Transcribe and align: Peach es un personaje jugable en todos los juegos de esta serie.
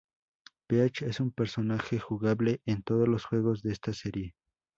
Peach 0.65 1.03
es 1.03 1.19
un 1.19 1.29
personaje 1.31 1.99
jugable 1.99 2.59
en 2.65 2.81
todos 2.81 3.07
los 3.07 3.23
juegos 3.25 3.61
de 3.61 3.71
esta 3.71 3.93
serie. 3.93 4.33